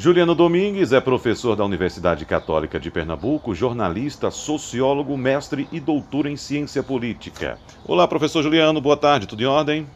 Juliano 0.00 0.34
Domingues 0.34 0.94
é 0.94 0.98
professor 0.98 1.54
da 1.54 1.62
Universidade 1.62 2.24
Católica 2.24 2.80
de 2.80 2.90
Pernambuco, 2.90 3.54
jornalista, 3.54 4.30
sociólogo, 4.30 5.14
mestre 5.14 5.68
e 5.70 5.78
doutor 5.78 6.24
em 6.24 6.38
ciência 6.38 6.82
política. 6.82 7.58
Olá, 7.86 8.08
professor 8.08 8.42
Juliano, 8.42 8.80
boa 8.80 8.96
tarde, 8.96 9.26
tudo 9.26 9.42
em 9.42 9.46
ordem? 9.46 9.86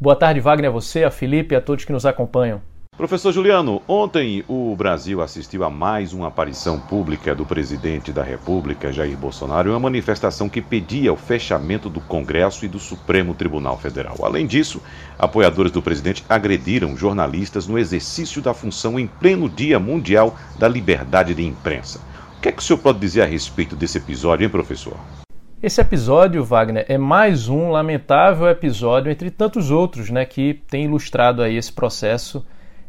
Boa 0.00 0.16
tarde, 0.16 0.40
Wagner, 0.40 0.68
a 0.68 0.72
você, 0.72 1.04
a 1.04 1.12
Felipe 1.12 1.54
e 1.54 1.56
a 1.56 1.60
todos 1.60 1.84
que 1.84 1.92
nos 1.92 2.04
acompanham. 2.04 2.60
Professor 2.94 3.32
Juliano, 3.32 3.80
ontem 3.88 4.44
o 4.46 4.76
Brasil 4.76 5.22
assistiu 5.22 5.64
a 5.64 5.70
mais 5.70 6.12
uma 6.12 6.28
aparição 6.28 6.78
pública 6.78 7.34
do 7.34 7.46
presidente 7.46 8.12
da 8.12 8.22
República, 8.22 8.92
Jair 8.92 9.16
Bolsonaro, 9.16 9.70
em 9.70 9.72
uma 9.72 9.80
manifestação 9.80 10.46
que 10.46 10.60
pedia 10.60 11.10
o 11.10 11.16
fechamento 11.16 11.88
do 11.88 12.02
Congresso 12.02 12.66
e 12.66 12.68
do 12.68 12.78
Supremo 12.78 13.32
Tribunal 13.32 13.78
Federal. 13.78 14.16
Além 14.22 14.46
disso, 14.46 14.82
apoiadores 15.18 15.72
do 15.72 15.80
presidente 15.80 16.22
agrediram 16.28 16.94
jornalistas 16.94 17.66
no 17.66 17.78
exercício 17.78 18.42
da 18.42 18.52
função 18.52 19.00
em 19.00 19.06
pleno 19.06 19.48
Dia 19.48 19.80
Mundial 19.80 20.36
da 20.58 20.68
Liberdade 20.68 21.34
de 21.34 21.46
Imprensa. 21.46 21.98
O 22.36 22.42
que 22.42 22.50
é 22.50 22.52
que 22.52 22.60
o 22.60 22.62
senhor 22.62 22.78
pode 22.78 22.98
dizer 22.98 23.22
a 23.22 23.26
respeito 23.26 23.74
desse 23.74 23.96
episódio, 23.96 24.44
hein, 24.44 24.50
professor? 24.50 24.98
Esse 25.62 25.80
episódio, 25.80 26.44
Wagner, 26.44 26.84
é 26.86 26.98
mais 26.98 27.48
um 27.48 27.70
lamentável 27.70 28.46
episódio 28.48 29.10
entre 29.10 29.30
tantos 29.30 29.70
outros, 29.70 30.10
né, 30.10 30.26
que 30.26 30.60
tem 30.68 30.84
ilustrado 30.84 31.40
aí 31.40 31.56
esse 31.56 31.72
processo 31.72 32.44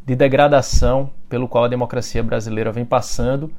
de 0.06 0.16
degradação 0.16 1.10
pelo 1.30 1.48
qual 1.48 1.64
a 1.64 1.70
democracia 1.70 2.22
brasileira 2.22 2.72
vem 2.72 2.86
passando 2.86 3.52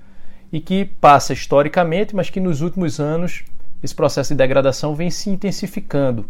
e 0.53 0.61
que 0.61 0.85
passa 0.85 1.33
historicamente, 1.33 2.15
mas 2.15 2.31
que 2.31 2.41
nos 2.41 2.61
últimos 2.61 3.01
anos 3.01 3.45
esse 3.83 3.95
processo 3.95 4.35
de 4.35 4.39
degradação 4.39 4.95
vem 4.95 5.11
se 5.11 5.31
intensificando. 5.31 6.27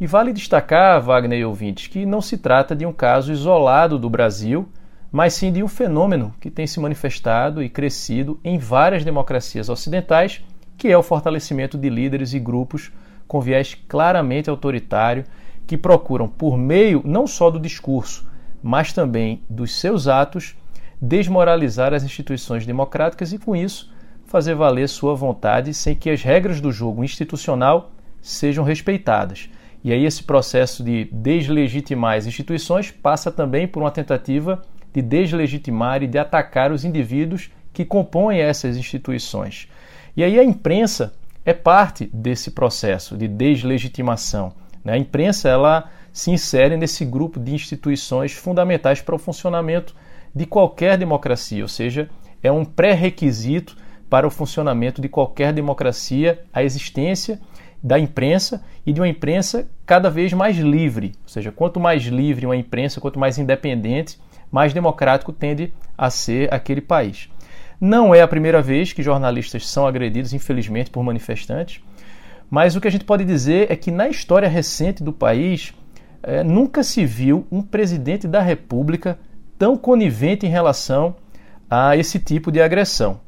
E 0.00 0.06
vale 0.06 0.32
destacar, 0.32 1.00
Wagner 1.02 1.40
e 1.40 1.44
ouvintes, 1.44 1.86
que 1.86 2.06
não 2.06 2.22
se 2.22 2.38
trata 2.38 2.74
de 2.74 2.86
um 2.86 2.92
caso 2.92 3.32
isolado 3.32 3.98
do 3.98 4.08
Brasil, 4.08 4.66
mas 5.12 5.34
sim 5.34 5.52
de 5.52 5.62
um 5.62 5.68
fenômeno 5.68 6.34
que 6.40 6.50
tem 6.50 6.66
se 6.66 6.80
manifestado 6.80 7.62
e 7.62 7.68
crescido 7.68 8.40
em 8.42 8.56
várias 8.56 9.04
democracias 9.04 9.68
ocidentais, 9.68 10.42
que 10.78 10.88
é 10.88 10.96
o 10.96 11.02
fortalecimento 11.02 11.76
de 11.76 11.90
líderes 11.90 12.32
e 12.32 12.38
grupos 12.38 12.90
com 13.28 13.40
viés 13.40 13.76
claramente 13.88 14.48
autoritário 14.48 15.24
que 15.66 15.76
procuram, 15.76 16.28
por 16.28 16.56
meio 16.56 17.02
não 17.04 17.26
só 17.26 17.50
do 17.50 17.60
discurso, 17.60 18.29
mas 18.62 18.92
também 18.92 19.42
dos 19.48 19.78
seus 19.78 20.08
atos, 20.08 20.56
desmoralizar 21.00 21.94
as 21.94 22.02
instituições 22.02 22.66
democráticas 22.66 23.32
e, 23.32 23.38
com 23.38 23.56
isso, 23.56 23.92
fazer 24.26 24.54
valer 24.54 24.88
sua 24.88 25.14
vontade 25.14 25.72
sem 25.74 25.94
que 25.94 26.10
as 26.10 26.22
regras 26.22 26.60
do 26.60 26.70
jogo 26.70 27.02
institucional 27.02 27.90
sejam 28.20 28.62
respeitadas. 28.62 29.48
E 29.82 29.92
aí, 29.92 30.04
esse 30.04 30.22
processo 30.22 30.84
de 30.84 31.08
deslegitimar 31.10 32.18
as 32.18 32.26
instituições 32.26 32.90
passa 32.90 33.32
também 33.32 33.66
por 33.66 33.82
uma 33.82 33.90
tentativa 33.90 34.62
de 34.92 35.00
deslegitimar 35.00 36.02
e 36.02 36.06
de 36.06 36.18
atacar 36.18 36.70
os 36.70 36.84
indivíduos 36.84 37.50
que 37.72 37.84
compõem 37.84 38.40
essas 38.40 38.76
instituições. 38.76 39.68
E 40.16 40.22
aí, 40.22 40.38
a 40.38 40.44
imprensa 40.44 41.14
é 41.44 41.54
parte 41.54 42.10
desse 42.12 42.50
processo 42.50 43.16
de 43.16 43.26
deslegitimação. 43.26 44.52
Né? 44.84 44.92
A 44.92 44.98
imprensa, 44.98 45.48
ela 45.48 45.90
se 46.12 46.30
insere 46.30 46.76
nesse 46.76 47.04
grupo 47.04 47.38
de 47.38 47.54
instituições 47.54 48.32
fundamentais 48.32 49.00
para 49.00 49.14
o 49.14 49.18
funcionamento 49.18 49.94
de 50.34 50.46
qualquer 50.46 50.96
democracia, 50.96 51.62
ou 51.62 51.68
seja, 51.68 52.08
é 52.42 52.50
um 52.50 52.64
pré-requisito 52.64 53.76
para 54.08 54.26
o 54.26 54.30
funcionamento 54.30 55.00
de 55.00 55.08
qualquer 55.08 55.52
democracia 55.52 56.42
a 56.52 56.62
existência 56.62 57.40
da 57.82 57.98
imprensa 57.98 58.62
e 58.84 58.92
de 58.92 59.00
uma 59.00 59.08
imprensa 59.08 59.68
cada 59.86 60.10
vez 60.10 60.32
mais 60.32 60.56
livre. 60.56 61.12
Ou 61.22 61.28
seja, 61.28 61.52
quanto 61.52 61.80
mais 61.80 62.02
livre 62.04 62.46
uma 62.46 62.56
imprensa, 62.56 63.00
quanto 63.00 63.18
mais 63.18 63.38
independente, 63.38 64.18
mais 64.50 64.72
democrático 64.72 65.32
tende 65.32 65.72
a 65.96 66.10
ser 66.10 66.52
aquele 66.52 66.80
país. 66.80 67.28
Não 67.80 68.14
é 68.14 68.20
a 68.20 68.28
primeira 68.28 68.60
vez 68.60 68.92
que 68.92 69.02
jornalistas 69.02 69.66
são 69.66 69.86
agredidos, 69.86 70.34
infelizmente, 70.34 70.90
por 70.90 71.02
manifestantes, 71.02 71.82
mas 72.50 72.74
o 72.74 72.80
que 72.80 72.88
a 72.88 72.90
gente 72.90 73.04
pode 73.04 73.24
dizer 73.24 73.70
é 73.70 73.76
que 73.76 73.90
na 73.90 74.08
história 74.08 74.48
recente 74.48 75.02
do 75.02 75.12
país, 75.12 75.72
é, 76.22 76.42
nunca 76.42 76.82
se 76.82 77.04
viu 77.04 77.46
um 77.50 77.62
presidente 77.62 78.28
da 78.28 78.40
República 78.40 79.18
tão 79.58 79.76
conivente 79.76 80.46
em 80.46 80.50
relação 80.50 81.14
a 81.68 81.96
esse 81.96 82.18
tipo 82.18 82.50
de 82.50 82.60
agressão. 82.60 83.20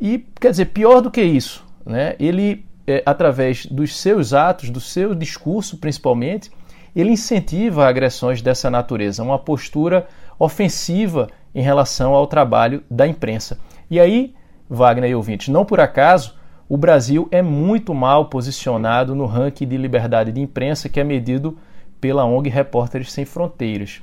E, 0.00 0.26
quer 0.40 0.50
dizer, 0.50 0.66
pior 0.66 1.00
do 1.00 1.10
que 1.10 1.22
isso, 1.22 1.64
né? 1.84 2.16
ele, 2.18 2.64
é, 2.86 3.02
através 3.06 3.66
dos 3.66 3.96
seus 3.96 4.32
atos, 4.32 4.70
do 4.70 4.80
seu 4.80 5.14
discurso 5.14 5.78
principalmente, 5.78 6.50
ele 6.94 7.10
incentiva 7.10 7.86
agressões 7.86 8.40
dessa 8.40 8.70
natureza, 8.70 9.22
uma 9.22 9.38
postura 9.38 10.06
ofensiva 10.38 11.28
em 11.54 11.62
relação 11.62 12.14
ao 12.14 12.26
trabalho 12.26 12.82
da 12.90 13.06
imprensa. 13.06 13.58
E 13.90 14.00
aí, 14.00 14.34
Wagner 14.68 15.10
e 15.10 15.14
ouvintes, 15.14 15.48
não 15.48 15.64
por 15.64 15.80
acaso, 15.80 16.34
o 16.68 16.76
Brasil 16.76 17.28
é 17.30 17.42
muito 17.42 17.94
mal 17.94 18.26
posicionado 18.26 19.14
no 19.14 19.26
ranking 19.26 19.66
de 19.66 19.76
liberdade 19.76 20.32
de 20.32 20.40
imprensa 20.40 20.88
que 20.88 20.98
é 20.98 21.04
medido 21.04 21.58
pela 22.04 22.26
ONG 22.26 22.50
Repórteres 22.50 23.10
Sem 23.10 23.24
Fronteiras. 23.24 24.02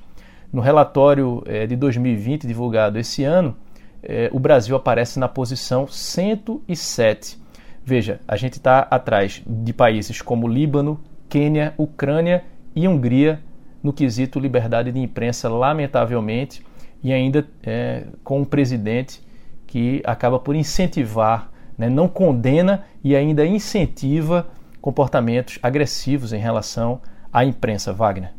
No 0.52 0.60
relatório 0.60 1.44
é, 1.46 1.68
de 1.68 1.76
2020, 1.76 2.48
divulgado 2.48 2.98
esse 2.98 3.24
ano, 3.24 3.56
é, 4.02 4.28
o 4.34 4.40
Brasil 4.40 4.76
aparece 4.76 5.20
na 5.20 5.28
posição 5.28 5.86
107. 5.86 7.38
Veja, 7.86 8.20
a 8.28 8.36
gente 8.36 8.54
está 8.54 8.80
atrás 8.90 9.44
de 9.46 9.72
países 9.72 10.20
como 10.20 10.48
Líbano, 10.48 11.00
Quênia, 11.30 11.76
Ucrânia 11.78 12.44
e 12.76 12.88
Hungria 12.88 13.40
no 13.84 13.94
quesito 13.94 14.40
liberdade 14.40 14.92
de 14.92 15.00
imprensa, 15.00 15.48
lamentavelmente, 15.48 16.66
e 17.04 17.14
ainda 17.14 17.48
é, 17.62 18.08
com 18.24 18.40
um 18.40 18.46
presidente 18.46 19.22
que 19.68 20.02
acaba 20.04 20.40
por 20.40 20.56
incentivar, 20.56 21.52
né, 21.78 21.88
não 21.88 22.08
condena 22.08 22.84
e 23.04 23.16
ainda 23.16 23.46
incentiva 23.46 24.48
comportamentos 24.82 25.60
agressivos 25.62 26.34
em 26.34 26.40
relação 26.40 27.00
à 27.32 27.46
imprensa, 27.46 27.94
Wagner. 27.94 28.32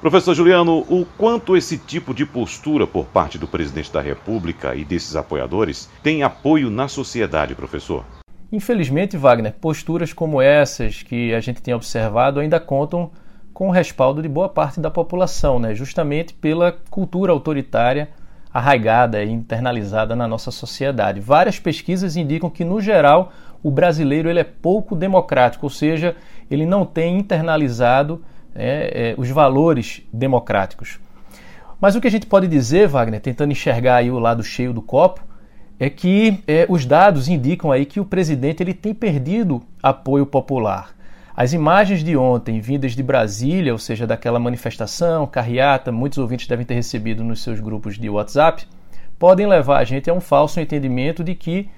Professor 0.00 0.34
Juliano, 0.34 0.78
o 0.88 1.04
quanto 1.18 1.56
esse 1.56 1.76
tipo 1.76 2.14
de 2.14 2.24
postura 2.24 2.86
por 2.86 3.04
parte 3.06 3.36
do 3.36 3.46
presidente 3.46 3.92
da 3.92 4.00
República 4.00 4.74
e 4.74 4.84
desses 4.84 5.14
apoiadores 5.14 5.90
tem 6.02 6.22
apoio 6.22 6.70
na 6.70 6.88
sociedade, 6.88 7.54
professor? 7.54 8.04
Infelizmente, 8.50 9.16
Wagner, 9.16 9.52
posturas 9.60 10.12
como 10.12 10.40
essas 10.40 11.02
que 11.02 11.34
a 11.34 11.40
gente 11.40 11.60
tem 11.60 11.74
observado 11.74 12.40
ainda 12.40 12.58
contam 12.58 13.10
com 13.52 13.68
o 13.68 13.70
respaldo 13.70 14.22
de 14.22 14.28
boa 14.28 14.48
parte 14.48 14.80
da 14.80 14.90
população, 14.90 15.58
né? 15.58 15.74
justamente 15.74 16.32
pela 16.32 16.72
cultura 16.88 17.30
autoritária 17.30 18.08
arraigada 18.52 19.22
e 19.22 19.30
internalizada 19.30 20.16
na 20.16 20.26
nossa 20.26 20.50
sociedade. 20.50 21.20
Várias 21.20 21.58
pesquisas 21.58 22.16
indicam 22.16 22.50
que, 22.50 22.64
no 22.64 22.80
geral, 22.80 23.32
o 23.62 23.70
brasileiro 23.70 24.28
ele 24.28 24.40
é 24.40 24.44
pouco 24.44 24.94
democrático, 24.96 25.66
ou 25.66 25.70
seja, 25.70 26.16
ele 26.50 26.66
não 26.66 26.84
tem 26.84 27.18
internalizado 27.18 28.22
é, 28.54 29.10
é, 29.10 29.14
os 29.16 29.28
valores 29.30 30.02
democráticos. 30.12 30.98
Mas 31.80 31.94
o 31.94 32.00
que 32.00 32.08
a 32.08 32.10
gente 32.10 32.26
pode 32.26 32.46
dizer, 32.46 32.88
Wagner, 32.88 33.20
tentando 33.20 33.52
enxergar 33.52 33.96
aí 33.96 34.10
o 34.10 34.18
lado 34.18 34.42
cheio 34.42 34.72
do 34.72 34.82
copo, 34.82 35.24
é 35.78 35.88
que 35.88 36.42
é, 36.46 36.66
os 36.68 36.84
dados 36.84 37.26
indicam 37.26 37.72
aí 37.72 37.86
que 37.86 38.00
o 38.00 38.04
presidente 38.04 38.62
ele 38.62 38.74
tem 38.74 38.94
perdido 38.94 39.62
apoio 39.82 40.26
popular. 40.26 40.94
As 41.34 41.54
imagens 41.54 42.04
de 42.04 42.14
ontem, 42.18 42.60
vindas 42.60 42.92
de 42.92 43.02
Brasília, 43.02 43.72
ou 43.72 43.78
seja, 43.78 44.06
daquela 44.06 44.38
manifestação, 44.38 45.26
carreata, 45.26 45.90
muitos 45.90 46.18
ouvintes 46.18 46.46
devem 46.46 46.66
ter 46.66 46.74
recebido 46.74 47.24
nos 47.24 47.42
seus 47.42 47.60
grupos 47.60 47.98
de 47.98 48.10
WhatsApp, 48.10 48.66
podem 49.18 49.46
levar 49.46 49.78
a 49.78 49.84
gente 49.84 50.10
a 50.10 50.12
um 50.12 50.20
falso 50.20 50.60
entendimento 50.60 51.24
de 51.24 51.34
que 51.34 51.70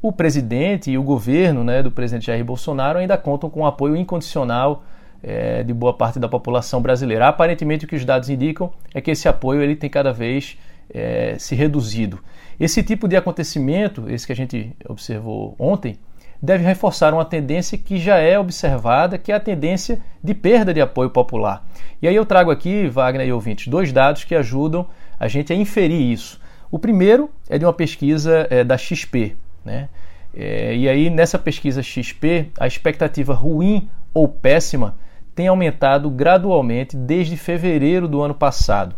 o 0.00 0.12
presidente 0.12 0.90
e 0.90 0.98
o 0.98 1.02
governo 1.02 1.64
né, 1.64 1.82
do 1.82 1.90
presidente 1.90 2.26
Jair 2.26 2.44
Bolsonaro 2.44 2.98
ainda 2.98 3.16
contam 3.16 3.50
com 3.50 3.62
o 3.62 3.66
apoio 3.66 3.96
incondicional 3.96 4.84
é, 5.22 5.62
de 5.62 5.72
boa 5.74 5.92
parte 5.92 6.18
da 6.18 6.28
população 6.28 6.80
brasileira. 6.80 7.28
Aparentemente, 7.28 7.84
o 7.84 7.88
que 7.88 7.96
os 7.96 8.04
dados 8.04 8.28
indicam 8.28 8.70
é 8.94 9.00
que 9.00 9.10
esse 9.10 9.28
apoio 9.28 9.60
ele 9.60 9.74
tem 9.74 9.90
cada 9.90 10.12
vez 10.12 10.56
é, 10.92 11.36
se 11.38 11.54
reduzido. 11.54 12.20
Esse 12.58 12.82
tipo 12.82 13.08
de 13.08 13.16
acontecimento, 13.16 14.08
esse 14.08 14.26
que 14.26 14.32
a 14.32 14.36
gente 14.36 14.72
observou 14.88 15.54
ontem, 15.58 15.98
deve 16.40 16.64
reforçar 16.64 17.12
uma 17.12 17.24
tendência 17.24 17.76
que 17.76 17.98
já 17.98 18.18
é 18.18 18.38
observada, 18.38 19.18
que 19.18 19.32
é 19.32 19.34
a 19.34 19.40
tendência 19.40 20.00
de 20.22 20.34
perda 20.34 20.72
de 20.72 20.80
apoio 20.80 21.10
popular. 21.10 21.66
E 22.00 22.06
aí 22.06 22.14
eu 22.14 22.24
trago 22.24 22.50
aqui, 22.50 22.86
Wagner 22.86 23.26
e 23.26 23.32
ouvintes, 23.32 23.66
dois 23.66 23.92
dados 23.92 24.22
que 24.22 24.34
ajudam 24.34 24.86
a 25.18 25.26
gente 25.26 25.52
a 25.52 25.56
inferir 25.56 26.00
isso. 26.00 26.40
O 26.70 26.78
primeiro 26.78 27.28
é 27.48 27.58
de 27.58 27.64
uma 27.64 27.72
pesquisa 27.72 28.46
é, 28.50 28.62
da 28.62 28.78
XP, 28.78 29.36
né? 29.68 29.88
É, 30.34 30.74
e 30.74 30.88
aí, 30.88 31.10
nessa 31.10 31.38
pesquisa 31.38 31.82
XP, 31.82 32.50
a 32.58 32.66
expectativa 32.66 33.34
ruim 33.34 33.88
ou 34.12 34.26
péssima 34.26 34.96
tem 35.34 35.46
aumentado 35.46 36.10
gradualmente 36.10 36.96
desde 36.96 37.36
fevereiro 37.36 38.08
do 38.08 38.20
ano 38.20 38.34
passado. 38.34 38.96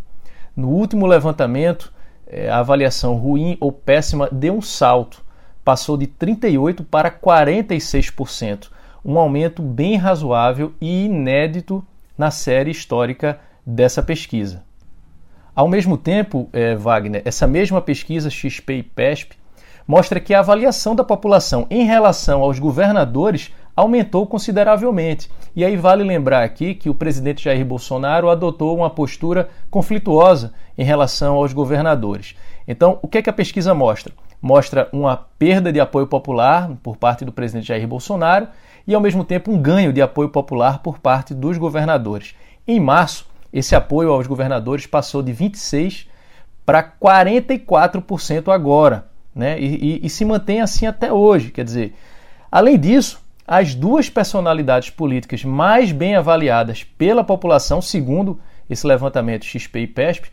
No 0.57 0.69
último 0.69 1.07
levantamento, 1.07 1.93
é, 2.27 2.49
a 2.49 2.59
avaliação 2.59 3.15
ruim 3.15 3.57
ou 3.61 3.73
péssima 3.73 4.29
deu 4.31 4.55
um 4.55 4.63
salto, 4.63 5.23
passou 5.65 5.97
de 5.97 6.07
38% 6.07 6.85
para 6.91 7.11
46%, 7.11 8.69
um 9.05 9.19
aumento 9.19 9.63
bem 9.63 9.97
razoável 9.97 10.73
e 10.81 11.05
inédito 11.05 11.85
na 12.17 12.31
série 12.31 12.71
histórica 12.71 13.39
dessa 13.65 14.03
pesquisa. 14.03 14.63
Ao 15.55 15.69
mesmo 15.69 15.97
tempo, 15.99 16.49
é, 16.53 16.75
Wagner, 16.75 17.23
essa 17.25 17.47
mesma 17.47 17.81
pesquisa 17.81 18.31
XP 18.31 18.75
e 18.75 18.83
PESP 18.83 19.40
mostra 19.91 20.21
que 20.21 20.33
a 20.33 20.39
avaliação 20.39 20.95
da 20.95 21.03
população 21.03 21.67
em 21.69 21.83
relação 21.83 22.43
aos 22.43 22.61
governadores 22.61 23.53
aumentou 23.75 24.25
consideravelmente. 24.25 25.29
E 25.57 25.65
aí 25.65 25.77
vale 25.77 26.05
lembrar 26.05 26.45
aqui 26.45 26.77
que 26.77 26.89
o 26.89 26.95
presidente 26.95 27.43
Jair 27.43 27.65
Bolsonaro 27.65 28.31
adotou 28.31 28.77
uma 28.77 28.89
postura 28.89 29.49
conflituosa 29.69 30.53
em 30.79 30.85
relação 30.85 31.35
aos 31.35 31.53
governadores. 31.53 32.37
Então, 32.69 33.01
o 33.03 33.09
que, 33.09 33.19
é 33.19 33.23
que 33.23 33.31
a 33.31 33.33
pesquisa 33.33 33.75
mostra? 33.75 34.15
Mostra 34.41 34.89
uma 34.93 35.17
perda 35.37 35.73
de 35.73 35.81
apoio 35.81 36.07
popular 36.07 36.71
por 36.85 36.97
parte 36.97 37.25
do 37.25 37.33
presidente 37.33 37.67
Jair 37.67 37.89
Bolsonaro 37.89 38.47
e, 38.87 38.95
ao 38.95 39.01
mesmo 39.01 39.25
tempo, 39.25 39.51
um 39.51 39.61
ganho 39.61 39.93
de 39.93 40.01
apoio 40.01 40.29
popular 40.29 40.85
por 40.85 41.01
parte 41.01 41.35
dos 41.35 41.59
governadores. 41.59 42.37
Em 42.65 42.79
março, 42.79 43.27
esse 43.53 43.75
apoio 43.75 44.13
aos 44.13 44.29
governadores 44.29 44.87
passou 44.87 45.21
de 45.21 45.35
26% 45.35 46.07
para 46.65 46.85
44% 46.85 48.55
agora, 48.55 49.10
né? 49.41 49.59
E, 49.59 49.99
e, 50.03 50.07
e 50.07 50.11
se 50.11 50.25
mantém 50.25 50.61
assim 50.61 50.87
até 50.87 51.13
hoje. 51.13 51.51
Quer 51.51 51.65
dizer, 51.65 51.95
além 52.53 52.79
disso, 52.79 53.21
as 53.47 53.75
duas 53.75 54.09
personalidades 54.09 54.91
políticas 54.91 55.43
mais 55.43 55.91
bem 55.91 56.15
avaliadas 56.15 56.85
pela 56.85 57.25
população, 57.25 57.83
segundo 57.83 58.39
esse 58.69 58.87
levantamento 58.87 59.45
XP 59.45 59.81
e 59.81 59.87
PESP, 59.89 60.29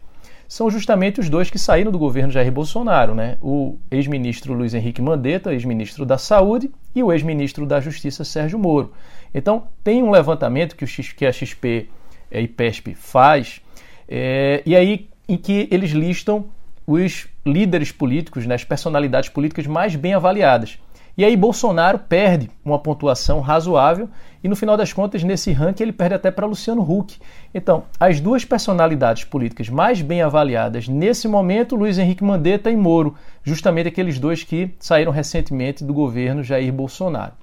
são 0.47 0.69
justamente 0.69 1.19
os 1.19 1.29
dois 1.29 1.49
que 1.49 1.57
saíram 1.57 1.91
do 1.91 1.99
governo 1.99 2.31
Jair 2.31 2.51
Bolsonaro, 2.51 3.15
né? 3.15 3.37
O 3.41 3.77
ex-ministro 3.89 4.53
Luiz 4.53 4.73
Henrique 4.73 5.01
Mandetta, 5.01 5.51
ex-ministro 5.51 6.05
da 6.05 6.17
Saúde, 6.17 6.69
e 6.95 7.03
o 7.03 7.11
ex-ministro 7.11 7.65
da 7.65 7.81
Justiça 7.81 8.23
Sérgio 8.23 8.59
Moro. 8.59 8.93
Então, 9.33 9.63
tem 9.83 10.03
um 10.03 10.11
levantamento 10.11 10.75
que, 10.75 10.83
o 10.83 10.87
X, 10.87 11.11
que 11.11 11.25
a 11.25 11.31
XP 11.31 11.89
e 12.31 12.47
PESP 12.47 12.93
faz, 12.93 13.61
é, 14.07 14.61
e 14.65 14.75
aí 14.75 15.09
em 15.27 15.37
que 15.37 15.67
eles 15.71 15.91
listam 15.91 16.45
os 16.85 17.27
líderes 17.47 17.91
políticos, 17.91 18.45
né, 18.45 18.55
as 18.55 18.63
personalidades 18.63 19.29
políticas 19.29 19.65
mais 19.65 19.95
bem 19.95 20.13
avaliadas. 20.13 20.77
E 21.17 21.25
aí 21.25 21.35
Bolsonaro 21.35 21.97
perde 21.97 22.47
uma 22.63 22.77
pontuação 22.77 23.39
razoável 23.39 24.07
e 24.43 24.47
no 24.47 24.55
final 24.55 24.77
das 24.77 24.93
contas 24.93 25.23
nesse 25.23 25.51
ranking 25.51 25.81
ele 25.81 25.91
perde 25.91 26.13
até 26.13 26.29
para 26.29 26.45
Luciano 26.45 26.83
Huck. 26.83 27.17
Então, 27.51 27.85
as 27.99 28.19
duas 28.21 28.45
personalidades 28.45 29.23
políticas 29.23 29.67
mais 29.67 29.99
bem 29.99 30.21
avaliadas 30.21 30.87
nesse 30.87 31.27
momento, 31.27 31.75
Luiz 31.75 31.97
Henrique 31.97 32.23
Mandetta 32.23 32.69
e 32.69 32.77
Moro, 32.77 33.15
justamente 33.43 33.87
aqueles 33.87 34.19
dois 34.19 34.43
que 34.43 34.69
saíram 34.77 35.11
recentemente 35.11 35.83
do 35.83 35.91
governo 35.91 36.43
Jair 36.43 36.71
Bolsonaro. 36.71 37.33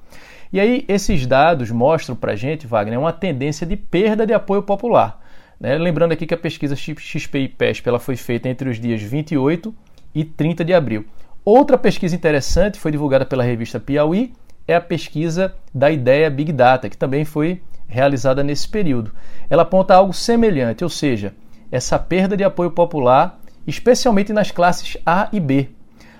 E 0.53 0.61
aí 0.61 0.85
esses 0.87 1.27
dados 1.27 1.73
mostram 1.73 2.15
para 2.15 2.37
gente, 2.37 2.69
Wagner, 2.69 3.01
uma 3.01 3.13
tendência 3.13 3.67
de 3.67 3.77
perda 3.77 4.25
de 4.25 4.33
apoio 4.33 4.63
popular. 4.63 5.21
Né? 5.59 5.77
Lembrando 5.79 6.13
aqui 6.13 6.29
que 6.29 6.35
a 6.35 6.39
pesquisa 6.39 6.77
XP 6.77 7.39
e 7.39 7.49
PESP 7.49 7.89
ela 7.89 7.99
foi 7.99 8.15
feita 8.15 8.49
entre 8.49 8.69
os 8.69 8.79
dias 8.79 9.03
28 9.03 9.75
e 10.15 10.25
30 10.25 10.65
de 10.65 10.73
abril. 10.73 11.05
Outra 11.45 11.77
pesquisa 11.77 12.15
interessante 12.15 12.79
foi 12.79 12.91
divulgada 12.91 13.27
pela 13.27 13.43
revista 13.43 13.81
Piauí, 13.81 14.33
é 14.67 14.75
a 14.75 14.81
pesquisa 14.81 15.55
da 15.75 15.91
ideia 15.91 16.31
Big 16.31 16.53
Data, 16.53 16.89
que 16.89 16.97
também 16.97 17.25
foi 17.25 17.61
realizada 17.87 18.43
nesse 18.43 18.69
período. 18.69 19.13
Ela 19.51 19.63
aponta 19.63 19.95
algo 19.95 20.13
semelhante, 20.13 20.83
ou 20.83 20.91
seja, 20.91 21.35
essa 21.71 21.99
perda 21.99 22.37
de 22.37 22.45
apoio 22.45 22.71
popular, 22.71 23.39
especialmente 23.67 24.33
nas 24.33 24.51
classes 24.51 24.97
A 25.05 25.29
e 25.33 25.41
B. 25.41 25.69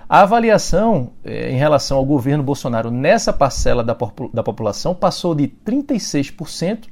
A 0.07 0.21
avaliação 0.21 1.13
eh, 1.23 1.51
em 1.51 1.57
relação 1.57 1.97
ao 1.97 2.05
governo 2.05 2.43
Bolsonaro 2.43 2.91
nessa 2.91 3.33
parcela 3.33 3.83
da, 3.83 3.97
da 4.33 4.43
população 4.43 4.93
passou 4.93 5.33
de 5.33 5.47
36% 5.47 6.85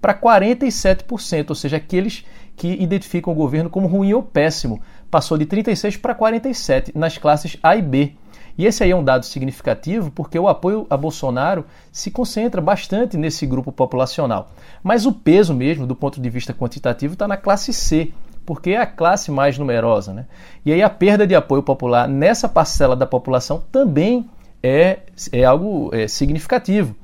para 0.00 0.14
47%, 0.14 1.50
ou 1.50 1.54
seja, 1.54 1.76
aqueles 1.76 2.24
que 2.56 2.68
identificam 2.68 3.32
o 3.32 3.36
governo 3.36 3.70
como 3.70 3.86
ruim 3.86 4.12
ou 4.12 4.22
péssimo, 4.22 4.80
passou 5.10 5.38
de 5.38 5.46
36 5.46 5.96
para 5.96 6.14
47 6.14 6.92
nas 6.94 7.18
classes 7.18 7.56
A 7.62 7.76
e 7.76 7.82
B. 7.82 8.12
E 8.56 8.66
esse 8.66 8.82
aí 8.82 8.90
é 8.90 8.96
um 8.96 9.04
dado 9.04 9.24
significativo 9.24 10.10
porque 10.10 10.38
o 10.38 10.48
apoio 10.48 10.86
a 10.90 10.96
Bolsonaro 10.96 11.64
se 11.92 12.10
concentra 12.10 12.60
bastante 12.60 13.16
nesse 13.16 13.46
grupo 13.46 13.70
populacional. 13.70 14.50
Mas 14.82 15.06
o 15.06 15.12
peso 15.12 15.54
mesmo, 15.54 15.86
do 15.86 15.94
ponto 15.94 16.20
de 16.20 16.28
vista 16.28 16.52
quantitativo, 16.52 17.12
está 17.12 17.28
na 17.28 17.36
classe 17.36 17.72
C, 17.72 18.12
porque 18.44 18.70
é 18.70 18.78
a 18.78 18.86
classe 18.86 19.30
mais 19.30 19.56
numerosa. 19.56 20.12
Né? 20.12 20.26
E 20.66 20.72
aí 20.72 20.82
a 20.82 20.90
perda 20.90 21.24
de 21.24 21.36
apoio 21.36 21.62
popular 21.62 22.08
nessa 22.08 22.48
parcela 22.48 22.96
da 22.96 23.06
população 23.06 23.62
também 23.70 24.28
é, 24.60 25.00
é 25.30 25.44
algo 25.44 25.90
é, 25.94 26.08
significativo. 26.08 26.96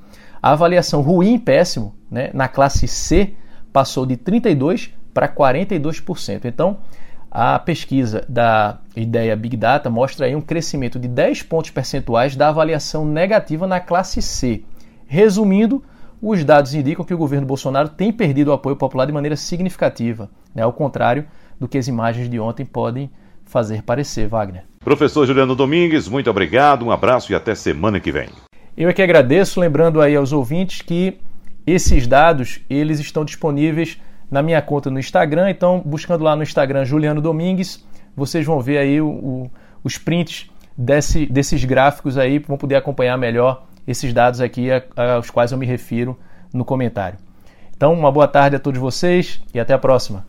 A 0.42 0.50
avaliação 0.52 1.02
ruim 1.02 1.38
péssimo 1.38 1.94
né, 2.10 2.30
na 2.34 2.48
classe 2.48 2.88
C 2.88 3.34
passou 3.72 4.04
de 4.04 4.16
32% 4.16 4.90
para 5.14 5.28
42%. 5.28 6.44
Então, 6.46 6.78
a 7.34 7.58
pesquisa 7.58 8.24
da 8.28 8.78
ideia 8.94 9.34
Big 9.34 9.56
Data 9.56 9.90
mostra 9.90 10.26
aí 10.26 10.36
um 10.36 10.40
crescimento 10.40 11.00
de 11.00 11.08
10 11.08 11.42
pontos 11.42 11.72
percentuais 11.72 12.36
da 12.36 12.48
avaliação 12.48 13.04
negativa 13.04 13.66
na 13.66 13.80
classe 13.80 14.22
C. 14.22 14.62
Resumindo, 15.04 15.82
os 16.22 16.44
dados 16.44 16.74
indicam 16.74 17.04
que 17.04 17.12
o 17.12 17.18
governo 17.18 17.44
Bolsonaro 17.44 17.88
tem 17.88 18.12
perdido 18.12 18.48
o 18.48 18.52
apoio 18.52 18.76
popular 18.76 19.04
de 19.04 19.12
maneira 19.12 19.34
significativa, 19.34 20.30
né, 20.54 20.62
ao 20.62 20.72
contrário 20.72 21.24
do 21.58 21.66
que 21.66 21.76
as 21.76 21.88
imagens 21.88 22.30
de 22.30 22.38
ontem 22.38 22.64
podem 22.64 23.10
fazer 23.44 23.82
parecer, 23.82 24.28
Wagner. 24.28 24.62
Professor 24.84 25.26
Juliano 25.26 25.56
Domingues, 25.56 26.06
muito 26.06 26.30
obrigado, 26.30 26.84
um 26.84 26.92
abraço 26.92 27.32
e 27.32 27.34
até 27.34 27.56
semana 27.56 27.98
que 27.98 28.12
vem. 28.12 28.28
Eu 28.76 28.88
é 28.88 28.92
que 28.92 29.02
agradeço, 29.02 29.58
lembrando 29.58 30.00
aí 30.00 30.14
aos 30.14 30.32
ouvintes 30.32 30.82
que 30.82 31.18
esses 31.66 32.06
dados 32.06 32.60
eles 32.70 33.00
estão 33.00 33.24
disponíveis 33.24 33.98
na 34.34 34.42
minha 34.42 34.60
conta 34.60 34.90
no 34.90 34.98
Instagram. 34.98 35.48
Então, 35.48 35.80
buscando 35.84 36.24
lá 36.24 36.34
no 36.34 36.42
Instagram 36.42 36.84
Juliano 36.84 37.20
Domingues, 37.20 37.86
vocês 38.16 38.44
vão 38.44 38.60
ver 38.60 38.78
aí 38.78 39.00
o, 39.00 39.06
o, 39.08 39.50
os 39.84 39.96
prints 39.96 40.50
desse, 40.76 41.24
desses 41.24 41.64
gráficos 41.64 42.18
aí, 42.18 42.40
vão 42.40 42.58
poder 42.58 42.74
acompanhar 42.74 43.16
melhor 43.16 43.64
esses 43.86 44.12
dados 44.12 44.40
aqui 44.40 44.68
aos 44.96 45.30
quais 45.30 45.52
eu 45.52 45.58
me 45.58 45.64
refiro 45.64 46.18
no 46.52 46.64
comentário. 46.64 47.16
Então, 47.76 47.92
uma 47.92 48.10
boa 48.10 48.26
tarde 48.26 48.56
a 48.56 48.58
todos 48.58 48.80
vocês 48.80 49.40
e 49.54 49.60
até 49.60 49.72
a 49.72 49.78
próxima. 49.78 50.26